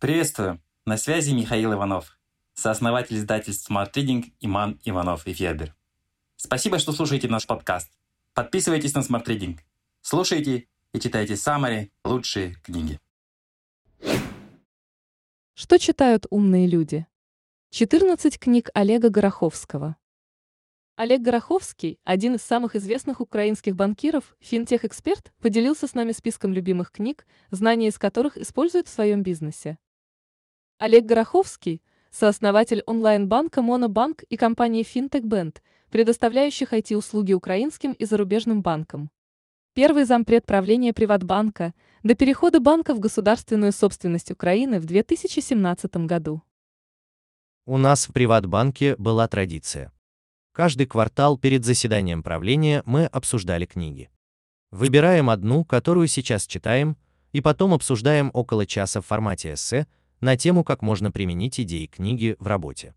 Приветствую! 0.00 0.62
На 0.86 0.96
связи 0.96 1.32
Михаил 1.32 1.74
Иванов, 1.74 2.18
сооснователь 2.54 3.18
издательств 3.18 3.70
Smart 3.70 3.92
Reading 3.92 4.32
Иман 4.40 4.80
Иванов 4.82 5.26
и 5.26 5.34
Федер. 5.34 5.76
Спасибо, 6.36 6.78
что 6.78 6.92
слушаете 6.92 7.28
наш 7.28 7.46
подкаст. 7.46 7.92
Подписывайтесь 8.32 8.94
на 8.94 9.00
Smart 9.00 9.26
Reading. 9.26 9.58
Слушайте 10.00 10.68
и 10.94 11.00
читайте 11.00 11.36
самые 11.36 11.90
лучшие 12.02 12.54
книги. 12.62 12.98
Что 15.52 15.78
читают 15.78 16.24
умные 16.30 16.66
люди? 16.66 17.06
14 17.68 18.38
книг 18.38 18.70
Олега 18.72 19.10
Гороховского. 19.10 19.96
Олег 20.96 21.20
Гороховский, 21.20 21.98
один 22.04 22.36
из 22.36 22.42
самых 22.42 22.74
известных 22.74 23.20
украинских 23.20 23.76
банкиров, 23.76 24.34
финтех-эксперт, 24.40 25.30
поделился 25.42 25.86
с 25.86 25.92
нами 25.92 26.12
списком 26.12 26.54
любимых 26.54 26.90
книг, 26.90 27.26
знания 27.50 27.88
из 27.88 27.98
которых 27.98 28.38
использует 28.38 28.88
в 28.88 28.90
своем 28.90 29.22
бизнесе. 29.22 29.76
Олег 30.80 31.04
Гороховский– 31.04 31.82
сооснователь 32.10 32.82
онлайн-банка 32.86 33.60
Монобанк 33.60 34.22
и 34.22 34.38
компании 34.38 34.82
Band, 34.82 35.58
предоставляющих 35.90 36.72
IT-услуги 36.72 37.34
украинским 37.34 37.92
и 37.92 38.06
зарубежным 38.06 38.62
банкам. 38.62 39.10
Первый 39.74 40.04
зампред 40.04 40.46
правления 40.46 40.94
Приватбанка 40.94 41.74
до 42.02 42.14
перехода 42.14 42.60
банка 42.60 42.94
в 42.94 42.98
государственную 42.98 43.72
собственность 43.72 44.30
Украины 44.30 44.80
в 44.80 44.86
2017 44.86 46.06
году. 46.06 46.40
У 47.66 47.76
нас 47.76 48.08
в 48.08 48.14
Приватбанке 48.14 48.96
была 48.96 49.28
традиция. 49.28 49.92
Каждый 50.52 50.86
квартал 50.86 51.36
перед 51.36 51.62
заседанием 51.66 52.22
правления 52.22 52.82
мы 52.86 53.04
обсуждали 53.04 53.66
книги. 53.66 54.08
Выбираем 54.70 55.28
одну, 55.28 55.62
которую 55.62 56.06
сейчас 56.06 56.46
читаем, 56.46 56.96
и 57.32 57.42
потом 57.42 57.74
обсуждаем 57.74 58.30
около 58.32 58.64
часа 58.64 59.02
в 59.02 59.06
формате 59.06 59.52
эссе– 59.52 59.86
на 60.20 60.36
тему, 60.36 60.64
как 60.64 60.82
можно 60.82 61.10
применить 61.10 61.58
идеи 61.60 61.86
книги 61.86 62.36
в 62.38 62.46
работе. 62.46 62.94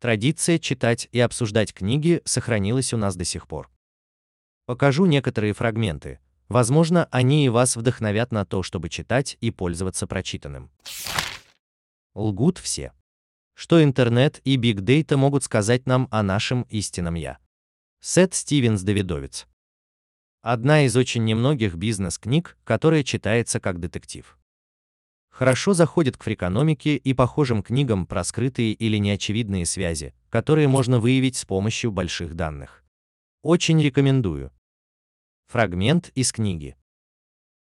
Традиция 0.00 0.58
читать 0.58 1.08
и 1.12 1.20
обсуждать 1.20 1.72
книги 1.74 2.22
сохранилась 2.24 2.92
у 2.92 2.96
нас 2.96 3.16
до 3.16 3.24
сих 3.24 3.46
пор. 3.46 3.70
Покажу 4.66 5.06
некоторые 5.06 5.52
фрагменты. 5.52 6.20
Возможно, 6.48 7.08
они 7.10 7.46
и 7.46 7.48
вас 7.48 7.76
вдохновят 7.76 8.32
на 8.32 8.44
то, 8.44 8.62
чтобы 8.62 8.88
читать 8.88 9.36
и 9.40 9.50
пользоваться 9.50 10.06
прочитанным. 10.06 10.70
Лгут 12.14 12.58
все. 12.58 12.92
Что 13.54 13.82
интернет 13.82 14.40
и 14.44 14.56
биг 14.56 14.80
дейта 14.80 15.16
могут 15.16 15.44
сказать 15.44 15.86
нам 15.86 16.08
о 16.10 16.22
нашем 16.22 16.62
истинном 16.64 17.14
я? 17.14 17.38
Сет 18.00 18.34
Стивенс 18.34 18.82
Давидовец. 18.82 19.46
Одна 20.42 20.84
из 20.84 20.96
очень 20.96 21.24
немногих 21.24 21.76
бизнес-книг, 21.76 22.58
которая 22.64 23.04
читается 23.04 23.60
как 23.60 23.78
детектив 23.78 24.36
хорошо 25.32 25.72
заходит 25.72 26.16
к 26.16 26.22
фрикономике 26.22 26.96
и 26.96 27.14
похожим 27.14 27.62
книгам 27.62 28.06
про 28.06 28.22
скрытые 28.22 28.72
или 28.74 28.98
неочевидные 28.98 29.66
связи, 29.66 30.14
которые 30.28 30.68
можно 30.68 31.00
выявить 31.00 31.36
с 31.36 31.44
помощью 31.44 31.90
больших 31.90 32.34
данных. 32.34 32.84
Очень 33.42 33.82
рекомендую. 33.82 34.52
Фрагмент 35.48 36.10
из 36.14 36.30
книги. 36.30 36.76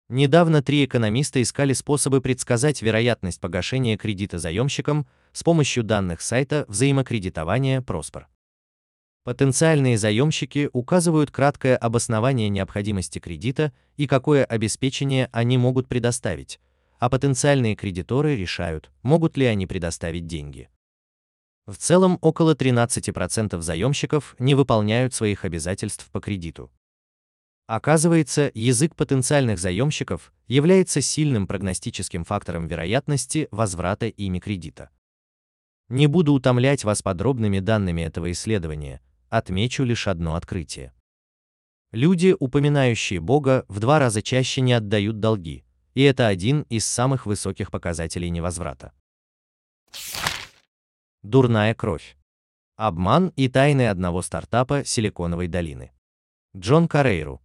Недавно 0.09 0.63
три 0.63 0.85
экономиста 0.85 1.41
искали 1.41 1.73
способы 1.73 2.19
предсказать 2.19 2.81
вероятность 2.81 3.39
погашения 3.39 3.95
кредита 3.95 4.39
заемщикам 4.39 5.07
с 5.31 5.43
помощью 5.43 5.83
данных 5.83 6.21
сайта 6.21 6.65
взаимокредитования 6.67 7.81
Prosper. 7.81 8.25
Потенциальные 9.23 9.99
заемщики 9.99 10.69
указывают 10.73 11.29
краткое 11.29 11.77
обоснование 11.77 12.49
необходимости 12.49 13.19
кредита 13.19 13.71
и 13.97 14.07
какое 14.07 14.43
обеспечение 14.43 15.29
они 15.31 15.59
могут 15.59 15.87
предоставить, 15.87 16.59
а 16.99 17.09
потенциальные 17.09 17.75
кредиторы 17.75 18.35
решают, 18.35 18.91
могут 19.01 19.37
ли 19.37 19.45
они 19.45 19.65
предоставить 19.65 20.27
деньги. 20.27 20.69
В 21.65 21.77
целом, 21.77 22.17
около 22.21 22.55
13% 22.55 23.61
заемщиков 23.61 24.35
не 24.37 24.53
выполняют 24.53 25.13
своих 25.13 25.45
обязательств 25.45 26.09
по 26.11 26.19
кредиту. 26.19 26.71
Оказывается, 27.67 28.51
язык 28.53 28.95
потенциальных 28.95 29.59
заемщиков 29.59 30.33
является 30.47 31.01
сильным 31.01 31.45
прогностическим 31.45 32.25
фактором 32.25 32.67
вероятности 32.67 33.47
возврата 33.51 34.07
ими 34.07 34.39
кредита. 34.39 34.89
Не 35.87 36.07
буду 36.07 36.33
утомлять 36.33 36.83
вас 36.83 37.01
подробными 37.01 37.59
данными 37.59 38.01
этого 38.01 38.31
исследования, 38.31 39.01
отмечу 39.29 39.83
лишь 39.83 40.07
одно 40.07 40.35
открытие. 40.35 40.93
Люди, 41.91 42.35
упоминающие 42.39 43.19
Бога, 43.19 43.65
в 43.67 43.79
два 43.79 43.99
раза 43.99 44.21
чаще 44.21 44.61
не 44.61 44.73
отдают 44.73 45.19
долги, 45.19 45.63
и 45.99 46.03
это 46.03 46.27
один 46.27 46.61
из 46.69 46.85
самых 46.85 47.25
высоких 47.25 47.71
показателей 47.71 48.29
невозврата. 48.29 48.93
Дурная 51.23 51.75
кровь. 51.75 52.15
Обман 52.77 53.33
и 53.35 53.49
тайны 53.49 53.89
одного 53.89 54.21
стартапа 54.21 54.85
Силиконовой 54.85 55.49
долины. 55.49 55.91
Джон 56.55 56.87
Карейру. 56.87 57.41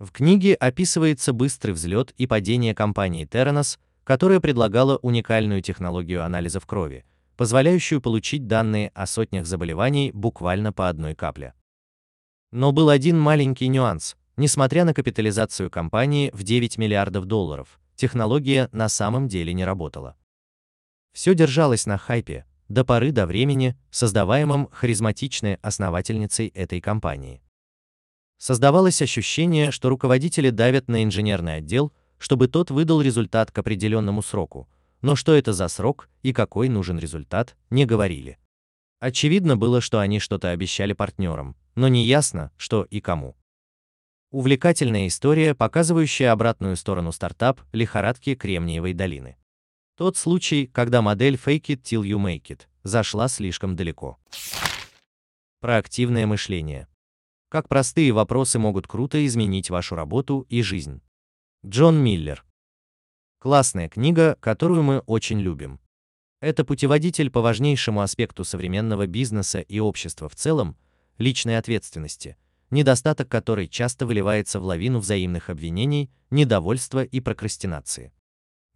В 0.00 0.10
книге 0.10 0.54
описывается 0.54 1.32
быстрый 1.32 1.70
взлет 1.70 2.10
и 2.18 2.26
падение 2.26 2.74
компании 2.74 3.28
Terranos, 3.28 3.78
которая 4.02 4.40
предлагала 4.40 4.96
уникальную 4.96 5.62
технологию 5.62 6.24
анализов 6.24 6.66
крови, 6.66 7.04
позволяющую 7.36 8.00
получить 8.00 8.48
данные 8.48 8.90
о 8.92 9.06
сотнях 9.06 9.46
заболеваний 9.46 10.10
буквально 10.12 10.72
по 10.72 10.88
одной 10.88 11.14
капле. 11.14 11.54
Но 12.50 12.72
был 12.72 12.88
один 12.88 13.20
маленький 13.20 13.68
нюанс. 13.68 14.16
Несмотря 14.36 14.84
на 14.84 14.94
капитализацию 14.94 15.70
компании 15.70 16.30
в 16.32 16.42
9 16.42 16.78
миллиардов 16.78 17.26
долларов, 17.26 17.78
технология 17.96 18.68
на 18.72 18.88
самом 18.88 19.28
деле 19.28 19.52
не 19.52 19.64
работала. 19.64 20.16
Все 21.12 21.34
держалось 21.34 21.84
на 21.84 21.98
хайпе, 21.98 22.46
до 22.68 22.84
поры 22.84 23.12
до 23.12 23.26
времени, 23.26 23.76
создаваемом 23.90 24.68
харизматичной 24.72 25.56
основательницей 25.56 26.48
этой 26.48 26.80
компании. 26.80 27.42
Создавалось 28.38 29.02
ощущение, 29.02 29.70
что 29.70 29.90
руководители 29.90 30.48
давят 30.48 30.88
на 30.88 31.04
инженерный 31.04 31.56
отдел, 31.56 31.92
чтобы 32.18 32.48
тот 32.48 32.70
выдал 32.70 33.02
результат 33.02 33.50
к 33.50 33.58
определенному 33.58 34.22
сроку, 34.22 34.68
но 35.02 35.14
что 35.14 35.34
это 35.34 35.52
за 35.52 35.68
срок 35.68 36.08
и 36.22 36.32
какой 36.32 36.68
нужен 36.68 36.98
результат, 36.98 37.56
не 37.68 37.84
говорили. 37.84 38.38
Очевидно 38.98 39.56
было, 39.56 39.80
что 39.80 39.98
они 40.00 40.18
что-то 40.20 40.50
обещали 40.50 40.94
партнерам, 40.94 41.56
но 41.74 41.88
не 41.88 42.06
ясно, 42.06 42.50
что 42.56 42.84
и 42.84 43.00
кому. 43.00 43.36
Увлекательная 44.32 45.08
история, 45.08 45.54
показывающая 45.54 46.32
обратную 46.32 46.76
сторону 46.76 47.12
стартап 47.12 47.60
лихорадки 47.72 48.34
Кремниевой 48.34 48.94
долины. 48.94 49.36
Тот 49.94 50.16
случай, 50.16 50.66
когда 50.66 51.02
модель 51.02 51.34
Fake 51.34 51.66
it 51.66 51.82
till 51.82 52.00
you 52.02 52.16
make 52.16 52.44
it 52.44 52.62
зашла 52.82 53.28
слишком 53.28 53.76
далеко. 53.76 54.18
Проактивное 55.60 56.26
мышление. 56.26 56.88
Как 57.50 57.68
простые 57.68 58.10
вопросы 58.12 58.58
могут 58.58 58.86
круто 58.86 59.24
изменить 59.26 59.68
вашу 59.68 59.96
работу 59.96 60.46
и 60.48 60.62
жизнь. 60.62 61.02
Джон 61.66 62.02
Миллер. 62.02 62.42
Классная 63.38 63.90
книга, 63.90 64.38
которую 64.40 64.82
мы 64.82 65.00
очень 65.00 65.40
любим. 65.40 65.78
Это 66.40 66.64
путеводитель 66.64 67.30
по 67.30 67.42
важнейшему 67.42 68.00
аспекту 68.00 68.44
современного 68.44 69.06
бизнеса 69.06 69.60
и 69.60 69.78
общества 69.78 70.30
в 70.30 70.36
целом– 70.36 70.78
личной 71.18 71.58
ответственности– 71.58 72.38
недостаток 72.72 73.28
которой 73.28 73.68
часто 73.68 74.06
выливается 74.06 74.58
в 74.58 74.64
лавину 74.64 74.98
взаимных 74.98 75.50
обвинений, 75.50 76.10
недовольства 76.30 77.04
и 77.04 77.20
прокрастинации. 77.20 78.12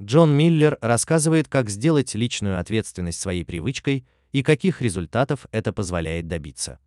Джон 0.00 0.36
Миллер 0.36 0.76
рассказывает, 0.82 1.48
как 1.48 1.70
сделать 1.70 2.14
личную 2.14 2.60
ответственность 2.60 3.18
своей 3.18 3.44
привычкой 3.44 4.06
и 4.32 4.42
каких 4.42 4.82
результатов 4.82 5.46
это 5.50 5.72
позволяет 5.72 6.28
добиться. 6.28 6.78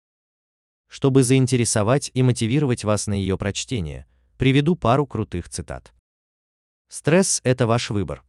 Чтобы 0.88 1.24
заинтересовать 1.24 2.12
и 2.14 2.22
мотивировать 2.22 2.84
вас 2.84 3.08
на 3.08 3.14
ее 3.14 3.38
прочтение, 3.38 4.06
приведу 4.38 4.76
пару 4.76 5.08
крутых 5.08 5.50
цитат. 5.50 5.92
Стресс– 6.88 7.42
это 7.44 7.66
ваш 7.66 7.90
выбор. 7.90 8.24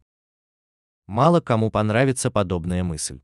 Мало 1.05 1.39
кому 1.39 1.69
понравится 1.69 2.31
подобная 2.31 2.83
мысль. 2.83 3.21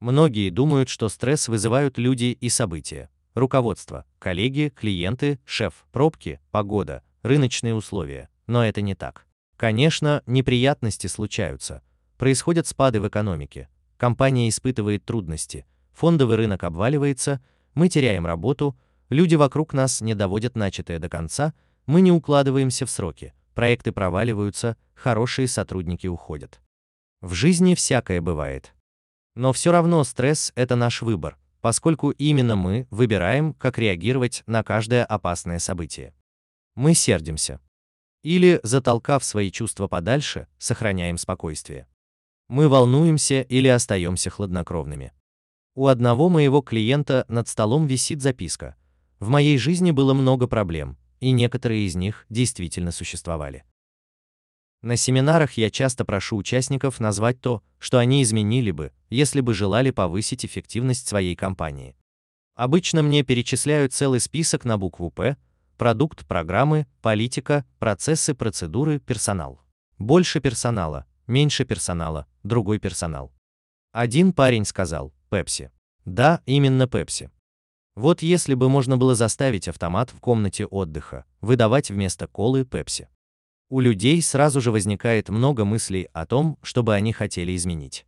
Многие 0.00 0.50
думают, 0.50 0.88
что 0.88 1.08
стресс 1.08 1.46
вызывают 1.46 1.98
люди 1.98 2.36
и 2.40 2.48
события, 2.48 3.10
руководство, 3.38 4.04
коллеги, 4.18 4.72
клиенты, 4.74 5.38
шеф, 5.44 5.86
пробки, 5.92 6.40
погода, 6.50 7.02
рыночные 7.22 7.74
условия. 7.74 8.28
Но 8.46 8.64
это 8.64 8.80
не 8.80 8.94
так. 8.94 9.26
Конечно, 9.56 10.22
неприятности 10.26 11.06
случаются. 11.06 11.82
Происходят 12.16 12.66
спады 12.66 13.00
в 13.00 13.08
экономике. 13.08 13.68
Компания 13.96 14.48
испытывает 14.48 15.04
трудности. 15.04 15.66
Фондовый 15.92 16.36
рынок 16.36 16.62
обваливается, 16.64 17.42
мы 17.74 17.88
теряем 17.88 18.26
работу, 18.26 18.76
люди 19.08 19.34
вокруг 19.34 19.72
нас 19.72 20.00
не 20.00 20.14
доводят 20.14 20.54
начатое 20.54 20.98
до 20.98 21.08
конца, 21.08 21.54
мы 21.86 22.00
не 22.00 22.12
укладываемся 22.12 22.86
в 22.86 22.90
сроки, 22.90 23.34
проекты 23.54 23.90
проваливаются, 23.90 24.76
хорошие 24.94 25.48
сотрудники 25.48 26.06
уходят. 26.06 26.60
В 27.20 27.34
жизни 27.34 27.74
всякое 27.74 28.20
бывает. 28.20 28.74
Но 29.34 29.52
все 29.52 29.72
равно 29.72 30.04
стресс– 30.04 30.52
это 30.54 30.76
наш 30.76 31.02
выбор, 31.02 31.36
поскольку 31.68 32.12
именно 32.12 32.56
мы 32.56 32.86
выбираем, 32.90 33.52
как 33.52 33.76
реагировать 33.76 34.42
на 34.46 34.62
каждое 34.62 35.04
опасное 35.04 35.58
событие. 35.58 36.14
Мы 36.74 36.94
сердимся. 36.94 37.60
Или, 38.22 38.58
затолкав 38.62 39.22
свои 39.22 39.50
чувства 39.50 39.86
подальше, 39.86 40.46
сохраняем 40.56 41.18
спокойствие. 41.18 41.86
Мы 42.48 42.70
волнуемся 42.70 43.42
или 43.42 43.68
остаемся 43.68 44.30
хладнокровными. 44.30 45.12
У 45.74 45.88
одного 45.88 46.30
моего 46.30 46.62
клиента 46.62 47.26
над 47.28 47.48
столом 47.48 47.86
висит 47.86 48.22
записка. 48.22 48.74
В 49.18 49.28
моей 49.28 49.58
жизни 49.58 49.90
было 49.90 50.14
много 50.14 50.46
проблем, 50.46 50.96
и 51.20 51.32
некоторые 51.32 51.84
из 51.84 51.96
них 51.96 52.24
действительно 52.30 52.92
существовали. 52.92 53.64
На 54.82 54.96
семинарах 54.96 55.54
я 55.54 55.70
часто 55.70 56.04
прошу 56.04 56.36
участников 56.36 57.00
назвать 57.00 57.40
то, 57.40 57.62
что 57.78 57.98
они 57.98 58.22
изменили 58.22 58.70
бы, 58.70 58.92
если 59.10 59.40
бы 59.40 59.52
желали 59.52 59.90
повысить 59.90 60.44
эффективность 60.44 61.08
своей 61.08 61.34
компании. 61.34 61.96
Обычно 62.54 63.02
мне 63.02 63.24
перечисляют 63.24 63.92
целый 63.92 64.20
список 64.20 64.64
на 64.64 64.78
букву 64.78 65.10
«П», 65.10 65.36
продукт, 65.76 66.26
программы, 66.26 66.86
политика, 67.02 67.64
процессы, 67.78 68.34
процедуры, 68.34 69.00
персонал. 69.00 69.60
Больше 69.98 70.40
персонала, 70.40 71.06
меньше 71.26 71.64
персонала, 71.64 72.26
другой 72.44 72.78
персонал. 72.78 73.32
Один 73.92 74.32
парень 74.32 74.64
сказал 74.64 75.12
«Пепси». 75.28 75.72
Да, 76.04 76.40
именно 76.46 76.86
Пепси. 76.86 77.30
Вот 77.96 78.22
если 78.22 78.54
бы 78.54 78.68
можно 78.68 78.96
было 78.96 79.16
заставить 79.16 79.66
автомат 79.66 80.10
в 80.10 80.20
комнате 80.20 80.66
отдыха 80.66 81.24
выдавать 81.40 81.90
вместо 81.90 82.28
колы 82.28 82.64
Пепси. 82.64 83.08
У 83.70 83.80
людей 83.80 84.22
сразу 84.22 84.60
же 84.62 84.70
возникает 84.72 85.28
много 85.28 85.66
мыслей 85.66 86.08
о 86.14 86.24
том, 86.24 86.58
чтобы 86.62 86.94
они 86.94 87.12
хотели 87.12 87.54
изменить. 87.54 88.06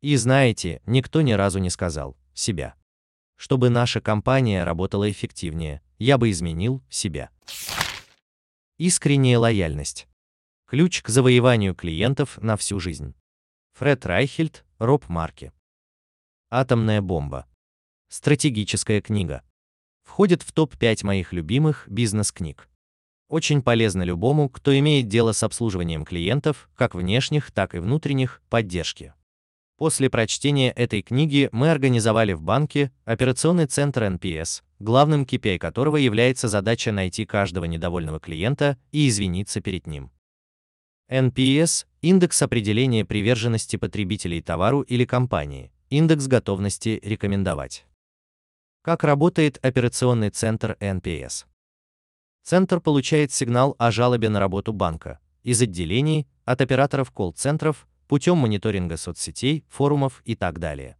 И 0.00 0.14
знаете, 0.16 0.80
никто 0.86 1.22
ни 1.22 1.32
разу 1.32 1.58
не 1.58 1.70
сказал 1.70 2.16
себя. 2.34 2.74
Чтобы 3.36 3.70
наша 3.70 4.00
компания 4.00 4.62
работала 4.62 5.10
эффективнее, 5.10 5.82
я 5.98 6.18
бы 6.18 6.30
изменил 6.30 6.82
себя. 6.88 7.30
Искренняя 8.78 9.38
лояльность. 9.38 10.06
Ключ 10.66 11.02
к 11.02 11.08
завоеванию 11.08 11.74
клиентов 11.74 12.38
на 12.38 12.56
всю 12.56 12.78
жизнь. 12.78 13.14
Фред 13.72 14.06
Райхельд, 14.06 14.64
Роб 14.78 15.08
Марки. 15.08 15.52
Атомная 16.50 17.00
бомба. 17.00 17.46
Стратегическая 18.08 19.00
книга. 19.00 19.42
Входит 20.04 20.42
в 20.42 20.52
топ-5 20.52 21.04
моих 21.04 21.32
любимых 21.32 21.88
бизнес-книг. 21.88 22.68
Очень 23.32 23.62
полезно 23.62 24.02
любому, 24.02 24.50
кто 24.50 24.78
имеет 24.78 25.08
дело 25.08 25.32
с 25.32 25.42
обслуживанием 25.42 26.04
клиентов, 26.04 26.68
как 26.74 26.94
внешних, 26.94 27.50
так 27.50 27.74
и 27.74 27.78
внутренних, 27.78 28.42
поддержки. 28.50 29.14
После 29.78 30.10
прочтения 30.10 30.70
этой 30.70 31.00
книги 31.00 31.48
мы 31.50 31.70
организовали 31.70 32.34
в 32.34 32.42
банке 32.42 32.92
операционный 33.06 33.64
центр 33.64 34.02
NPS, 34.02 34.62
главным 34.80 35.22
KPI 35.22 35.56
которого 35.58 35.96
является 35.96 36.46
задача 36.46 36.92
найти 36.92 37.24
каждого 37.24 37.64
недовольного 37.64 38.20
клиента 38.20 38.76
и 38.90 39.08
извиниться 39.08 39.62
перед 39.62 39.86
ним. 39.86 40.10
NPS– 41.10 41.86
индекс 42.02 42.42
определения 42.42 43.06
приверженности 43.06 43.76
потребителей 43.76 44.42
товару 44.42 44.82
или 44.82 45.06
компании, 45.06 45.72
индекс 45.88 46.26
готовности 46.26 47.00
рекомендовать. 47.02 47.86
Как 48.82 49.04
работает 49.04 49.58
операционный 49.64 50.28
центр 50.28 50.76
NPS? 50.80 51.46
Центр 52.42 52.80
получает 52.80 53.32
сигнал 53.32 53.76
о 53.78 53.90
жалобе 53.90 54.28
на 54.28 54.40
работу 54.40 54.72
банка 54.72 55.20
из 55.42 55.60
отделений, 55.60 56.28
от 56.44 56.60
операторов 56.60 57.10
колл-центров, 57.10 57.86
путем 58.08 58.38
мониторинга 58.38 58.96
соцсетей, 58.96 59.64
форумов 59.68 60.22
и 60.24 60.34
так 60.34 60.58
далее. 60.58 60.96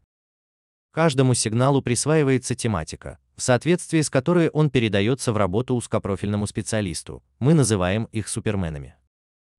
Каждому 0.92 1.34
сигналу 1.34 1.80
присваивается 1.80 2.54
тематика, 2.54 3.18
в 3.36 3.42
соответствии 3.42 4.00
с 4.00 4.10
которой 4.10 4.50
он 4.50 4.70
передается 4.70 5.32
в 5.32 5.36
работу 5.36 5.74
узкопрофильному 5.74 6.46
специалисту. 6.46 7.22
Мы 7.38 7.54
называем 7.54 8.04
их 8.12 8.28
суперменами. 8.28 8.94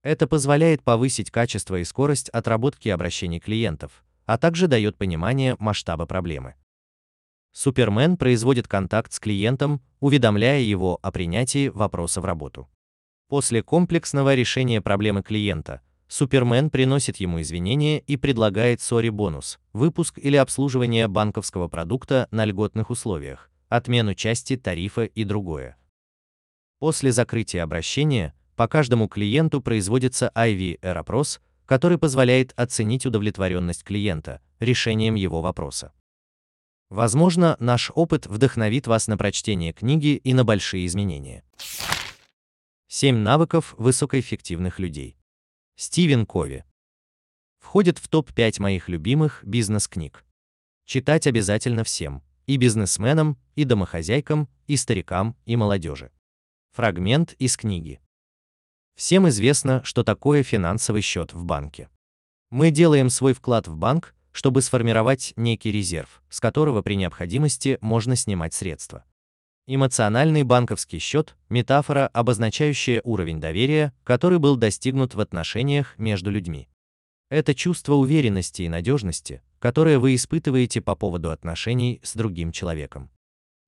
Это 0.03 0.27
позволяет 0.27 0.83
повысить 0.83 1.31
качество 1.31 1.77
и 1.77 1.83
скорость 1.83 2.29
отработки 2.29 2.89
обращений 2.89 3.39
клиентов, 3.39 4.03
а 4.25 4.37
также 4.37 4.67
дает 4.67 4.97
понимание 4.97 5.55
масштаба 5.59 6.05
проблемы. 6.05 6.55
Супермен 7.53 8.17
производит 8.17 8.67
контакт 8.67 9.13
с 9.13 9.19
клиентом, 9.19 9.81
уведомляя 9.99 10.59
его 10.59 10.99
о 11.03 11.11
принятии 11.11 11.69
вопроса 11.69 12.19
в 12.19 12.25
работу. 12.25 12.67
После 13.29 13.61
комплексного 13.61 14.33
решения 14.33 14.81
проблемы 14.81 15.21
клиента, 15.21 15.81
Супермен 16.07 16.69
приносит 16.69 17.17
ему 17.17 17.41
извинения 17.41 17.99
и 17.99 18.17
предлагает 18.17 18.81
сори 18.81 19.09
бонус, 19.09 19.59
выпуск 19.71 20.19
или 20.19 20.35
обслуживание 20.35 21.07
банковского 21.07 21.67
продукта 21.67 22.27
на 22.31 22.45
льготных 22.45 22.89
условиях, 22.89 23.49
отмену 23.69 24.13
части 24.13 24.57
тарифа 24.57 25.03
и 25.03 25.23
другое. 25.23 25.77
После 26.79 27.11
закрытия 27.11 27.63
обращения 27.63 28.33
по 28.55 28.67
каждому 28.67 29.07
клиенту 29.07 29.61
производится 29.61 30.31
IVR-опрос, 30.35 31.39
который 31.65 31.97
позволяет 31.97 32.53
оценить 32.55 33.05
удовлетворенность 33.05 33.83
клиента 33.83 34.41
решением 34.59 35.15
его 35.15 35.41
вопроса. 35.41 35.93
Возможно, 36.93 37.57
наш 37.59 37.91
опыт 37.95 38.27
вдохновит 38.27 38.85
вас 38.85 39.07
на 39.07 39.17
прочтение 39.17 39.73
книги 39.73 40.15
и 40.15 40.35
на 40.35 40.45
большие 40.45 40.85
изменения. 40.85 41.43
7 42.87 43.17
навыков 43.17 43.73
высокоэффективных 43.79 44.77
людей. 44.77 45.17
Стивен 45.75 46.27
Кови. 46.27 46.65
Входит 47.57 47.97
в 47.97 48.07
топ-5 48.09 48.61
моих 48.61 48.89
любимых 48.89 49.43
бизнес-книг. 49.43 50.23
Читать 50.85 51.25
обязательно 51.25 51.83
всем, 51.83 52.21
и 52.45 52.57
бизнесменам, 52.57 53.39
и 53.55 53.63
домохозяйкам, 53.63 54.47
и 54.67 54.77
старикам, 54.77 55.35
и 55.45 55.55
молодежи. 55.55 56.11
Фрагмент 56.73 57.33
из 57.39 57.57
книги. 57.57 58.01
Всем 58.95 59.27
известно, 59.29 59.83
что 59.83 60.03
такое 60.03 60.43
финансовый 60.43 61.01
счет 61.01 61.33
в 61.33 61.43
банке. 61.43 61.89
Мы 62.51 62.69
делаем 62.69 63.09
свой 63.09 63.33
вклад 63.33 63.67
в 63.67 63.75
банк, 63.75 64.13
чтобы 64.33 64.61
сформировать 64.61 65.33
некий 65.37 65.71
резерв, 65.71 66.21
с 66.29 66.41
которого 66.41 66.81
при 66.81 66.95
необходимости 66.95 67.77
можно 67.79 68.15
снимать 68.17 68.53
средства. 68.53 69.05
Эмоциональный 69.65 70.43
банковский 70.43 70.99
счет– 70.99 71.37
метафора, 71.49 72.07
обозначающая 72.07 72.99
уровень 73.05 73.39
доверия, 73.39 73.93
который 74.03 74.39
был 74.39 74.57
достигнут 74.57 75.15
в 75.15 75.21
отношениях 75.21 75.97
между 75.97 76.31
людьми. 76.31 76.67
Это 77.29 77.55
чувство 77.55 77.93
уверенности 77.93 78.63
и 78.63 78.69
надежности, 78.69 79.41
которое 79.59 79.99
вы 79.99 80.15
испытываете 80.15 80.81
по 80.81 80.95
поводу 80.95 81.31
отношений 81.31 82.01
с 82.03 82.13
другим 82.15 82.51
человеком. 82.51 83.09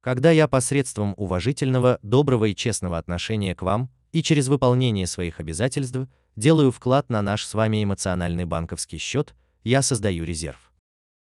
Когда 0.02 0.32
я 0.32 0.48
посредством 0.48 1.14
уважительного, 1.16 2.00
доброго 2.02 2.46
и 2.46 2.56
честного 2.56 2.98
отношения 2.98 3.56
к 3.56 3.62
вам 3.62 3.90
и 4.12 4.22
через 4.22 4.50
выполнение 4.50 5.08
своих 5.08 5.40
обязательств 5.40 5.98
делаю 6.36 6.72
вклад 6.72 7.10
на 7.10 7.22
наш 7.22 7.46
с 7.46 7.54
вами 7.54 7.84
эмоциональный 7.84 8.46
банковский 8.46 8.98
счет– 8.98 9.36
я 9.66 9.82
создаю 9.82 10.24
резерв. 10.24 10.72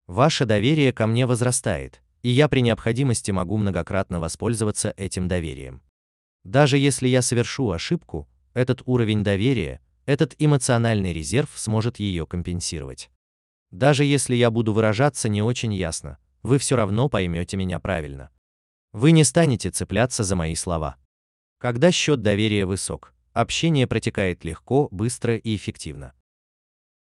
Ваше 0.05 0.45
доверие 0.45 0.93
ко 0.93 1.07
мне 1.07 1.25
возрастает, 1.25 2.01
и 2.21 2.29
я 2.29 2.47
при 2.47 2.61
необходимости 2.61 3.31
могу 3.31 3.57
многократно 3.57 4.21
воспользоваться 4.21 4.93
этим 4.95 5.27
доверием. 5.27 5.81
Даже 6.45 6.77
если 6.77 7.09
я 7.09 7.21
совершу 7.21 7.71
ошибку, 7.71 8.29
этот 8.53 8.81
уровень 8.85 9.23
доверия, 9.23 9.81
этот 10.05 10.35
эмоциональный 10.39 11.11
резерв 11.11 11.51
сможет 11.55 11.99
ее 11.99 12.25
компенсировать. 12.25 13.09
Даже 13.71 14.05
если 14.05 14.35
я 14.35 14.49
буду 14.49 14.71
выражаться 14.71 15.27
не 15.27 15.41
очень 15.41 15.73
ясно, 15.73 16.17
вы 16.43 16.57
все 16.57 16.77
равно 16.77 17.09
поймете 17.09 17.57
меня 17.57 17.79
правильно. 17.79 18.29
Вы 18.93 19.11
не 19.11 19.25
станете 19.25 19.71
цепляться 19.71 20.23
за 20.23 20.35
мои 20.35 20.55
слова. 20.55 20.95
Когда 21.57 21.91
счет 21.91 22.21
доверия 22.21 22.65
высок, 22.65 23.13
общение 23.33 23.87
протекает 23.87 24.45
легко, 24.45 24.87
быстро 24.91 25.35
и 25.35 25.55
эффективно. 25.55 26.13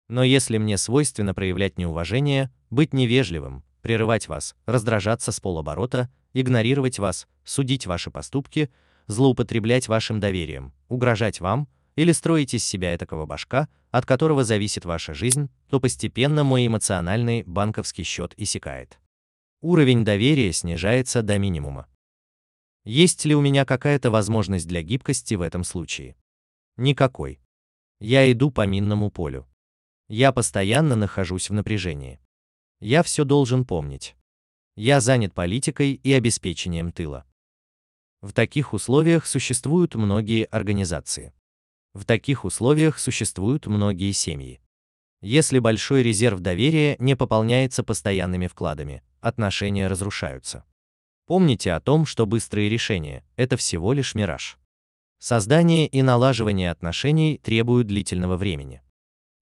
Но 0.08 0.24
если 0.24 0.58
мне 0.58 0.78
свойственно 0.78 1.34
проявлять 1.34 1.78
неуважение, 1.78 2.52
быть 2.70 2.94
невежливым, 2.94 3.64
прерывать 3.82 4.28
вас, 4.28 4.56
раздражаться 4.66 5.32
с 5.32 5.40
полоборота, 5.40 6.10
игнорировать 6.34 7.00
вас, 7.00 7.28
судить 7.44 7.88
ваши 7.88 8.12
поступки, 8.12 8.70
злоупотреблять 9.08 9.88
вашим 9.88 10.20
доверием, 10.20 10.74
угрожать 10.90 11.40
вам 11.40 11.68
или 11.96 12.12
строить 12.12 12.54
из 12.54 12.64
себя 12.64 12.94
этакого 12.94 13.26
башка, 13.26 13.68
от 13.92 14.06
которого 14.06 14.44
зависит 14.44 14.86
ваша 14.86 15.14
жизнь, 15.14 15.50
то 15.70 15.80
постепенно 15.80 16.44
мой 16.44 16.68
эмоциональный 16.68 17.44
банковский 17.44 18.04
счет 18.04 18.34
иссякает. 18.38 19.00
Уровень 19.62 20.04
доверия 20.04 20.52
снижается 20.52 21.22
до 21.22 21.38
минимума. 21.40 21.88
Есть 22.84 23.26
ли 23.26 23.34
у 23.34 23.42
меня 23.42 23.66
какая-то 23.66 24.12
возможность 24.12 24.68
для 24.68 24.84
гибкости 24.84 25.34
в 25.34 25.42
этом 25.42 25.64
случае? 25.64 26.16
Никакой. 26.78 27.40
Я 28.00 28.32
иду 28.32 28.52
по 28.52 28.68
минному 28.68 29.10
полю. 29.10 29.48
Я 30.08 30.32
постоянно 30.32 30.96
нахожусь 30.96 31.50
в 31.50 31.54
напряжении. 31.54 32.20
Я 32.80 33.02
все 33.02 33.24
должен 33.24 33.66
помнить. 33.66 34.16
Я 34.76 35.02
занят 35.02 35.34
политикой 35.34 35.94
и 35.94 36.14
обеспечением 36.14 36.92
тыла. 36.92 37.26
В 38.22 38.34
таких 38.34 38.74
условиях 38.74 39.26
существуют 39.26 39.96
многие 39.96 40.46
организации. 40.46 41.34
В 41.94 42.06
таких 42.06 42.46
условиях 42.46 43.00
существуют 43.00 43.68
многие 43.68 44.12
семьи. 44.12 44.62
Если 45.22 45.60
большой 45.60 46.04
резерв 46.04 46.40
доверия 46.40 46.98
не 47.00 47.16
пополняется 47.16 47.84
постоянными 47.84 48.48
вкладами, 48.48 49.02
отношения 49.22 49.88
разрушаются. 49.88 50.66
Помните 51.26 51.72
о 51.72 51.80
том, 51.80 52.06
что 52.06 52.28
быстрые 52.28 52.70
решения– 52.70 53.24
это 53.36 53.58
всего 53.58 53.94
лишь 53.94 54.14
мираж. 54.14 54.60
Создание 55.18 55.88
и 55.88 56.04
налаживание 56.04 56.70
отношений 56.70 57.40
требуют 57.40 57.88
длительного 57.88 58.38
времени. 58.38 58.84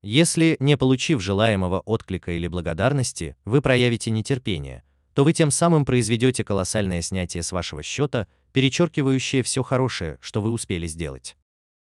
Если, 0.04 0.58
не 0.60 0.76
получив 0.76 1.22
желаемого 1.22 1.80
отклика 1.80 2.34
или 2.34 2.48
благодарности, 2.48 3.38
вы 3.46 3.62
проявите 3.62 4.12
нетерпение, 4.12 4.84
то 5.14 5.24
вы 5.24 5.32
тем 5.32 5.50
самым 5.50 5.86
произведете 5.86 6.44
колоссальное 6.44 7.02
снятие 7.02 7.42
с 7.42 7.54
вашего 7.54 7.82
счета, 7.82 8.28
перечеркивающее 8.52 9.44
все 9.44 9.64
хорошее, 9.64 10.18
что 10.20 10.42
вы 10.42 10.52
успели 10.52 10.88
сделать. 10.88 11.38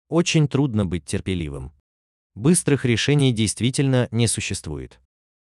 Очень 0.08 0.48
трудно 0.48 0.86
быть 0.86 1.04
терпеливым. 1.04 1.74
Быстрых 2.36 2.86
решений 2.86 3.34
действительно 3.34 4.08
не 4.12 4.28
существует. 4.28 5.02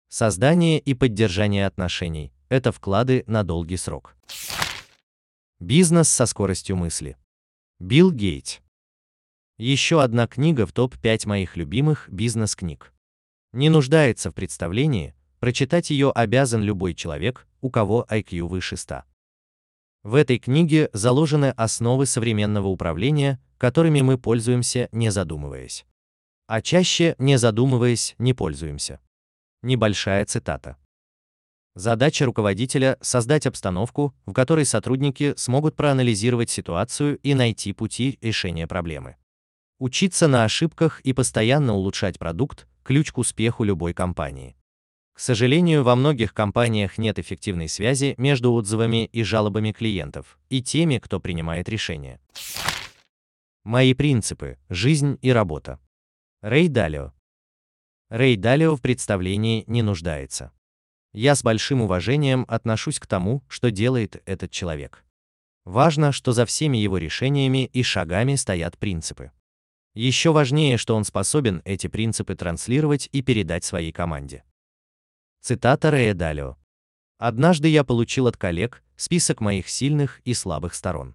Создание 0.09 0.79
и 0.79 0.95
поддержание 0.95 1.67
отношений– 1.67 2.33
это 2.49 2.73
вклады 2.73 3.25
на 3.27 3.43
долгий 3.43 3.77
срок. 3.77 4.17
Бизнес 5.61 6.09
со 6.09 6.25
скоростью 6.25 6.77
мысли. 6.77 7.17
Билл 7.79 8.11
Гейт. 8.11 8.63
Еще 9.57 10.03
одна 10.03 10.27
книга 10.27 10.67
в 10.67 10.73
топ-5 10.73 11.29
моих 11.29 11.57
любимых 11.57 12.09
бизнес-книг. 12.11 12.93
Не 13.53 13.69
нуждается 13.69 14.33
в 14.33 14.35
представлении, 14.35 15.15
прочитать 15.39 15.91
ее 15.91 16.11
обязан 16.11 16.61
любой 16.61 16.93
человек, 16.93 17.47
у 17.61 17.71
кого 17.71 18.05
IQ 18.11 18.49
выше 18.49 18.77
100. 18.77 19.05
В 20.03 20.17
этой 20.17 20.41
книге 20.41 20.91
заложены 20.93 21.51
основы 21.57 22.07
современного 22.07 22.67
управления, 22.67 23.41
которыми 23.57 24.01
мы 24.01 24.19
пользуемся, 24.19 24.89
не 24.91 25.11
задумываясь. 25.11 25.87
А 26.49 26.61
чаще, 26.61 27.15
не 27.19 27.39
задумываясь, 27.39 28.17
не 28.19 28.35
пользуемся. 28.35 28.99
Небольшая 29.63 30.27
цитата. 30.27 30.77
Задача 31.77 32.27
руководителя– 32.27 32.99
создать 33.01 33.47
обстановку, 33.47 34.17
в 34.27 34.33
которой 34.33 34.65
сотрудники 34.65 35.33
смогут 35.37 35.77
проанализировать 35.77 36.51
ситуацию 36.51 37.19
и 37.19 37.35
найти 37.35 37.73
пути 37.73 38.19
решения 38.21 38.67
проблемы. 38.67 39.17
Учиться 39.85 40.29
на 40.29 40.45
ошибках 40.45 41.03
и 41.03 41.13
постоянно 41.13 41.75
улучшать 41.75 42.19
продукт– 42.19 42.67
ключ 42.85 43.13
к 43.13 43.19
успеху 43.19 43.65
любой 43.65 43.93
компании. 43.93 44.57
К 45.13 45.21
сожалению, 45.21 45.85
во 45.85 45.95
многих 45.95 46.33
компаниях 46.33 46.97
нет 46.97 47.19
эффективной 47.19 47.69
связи 47.69 48.15
между 48.17 48.55
отзывами 48.55 49.05
и 49.05 49.23
жалобами 49.23 49.73
клиентов 49.73 50.39
и 50.49 50.63
теми, 50.63 50.97
кто 50.97 51.21
принимает 51.21 51.69
решения. 51.69 52.19
Мои 53.63 53.93
принципы– 53.93 54.57
жизнь 54.71 55.19
и 55.21 55.29
работа. 55.29 55.79
Рэй 56.41 56.69
Далио. 56.69 57.13
Рэй 58.09 58.37
Далио 58.37 58.77
в 58.77 58.81
представлении 58.81 59.65
не 59.67 59.83
нуждается. 59.83 60.51
Я 61.13 61.35
с 61.35 61.43
большим 61.43 61.83
уважением 61.83 62.47
отношусь 62.49 62.99
к 62.99 63.07
тому, 63.07 63.43
что 63.49 63.71
делает 63.71 64.23
этот 64.25 64.51
человек. 64.51 65.05
Важно, 65.67 66.11
что 66.11 66.33
за 66.33 66.47
всеми 66.47 66.79
его 66.79 66.97
решениями 66.97 67.67
и 67.67 67.83
шагами 67.83 68.37
стоят 68.37 68.79
принципы. 68.79 69.31
Еще 69.95 70.33
важнее, 70.33 70.77
что 70.77 70.97
он 70.97 71.05
способен 71.05 71.63
эти 71.65 71.87
принципы 71.87 72.35
транслировать 72.35 73.09
и 73.13 73.23
передать 73.23 73.65
своей 73.65 73.93
команде. 73.93 74.45
Цитата 75.41 75.91
Рэя 75.91 76.15
Далио. 76.15 76.57
«Однажды 77.19 77.69
я 77.69 77.85
получил 77.85 78.27
от 78.27 78.37
коллег 78.37 78.83
список 78.97 79.41
моих 79.41 79.69
сильных 79.69 80.21
и 80.25 80.35
слабых 80.35 80.75
сторон. 80.75 81.15